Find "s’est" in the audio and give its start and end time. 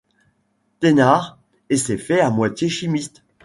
1.77-1.99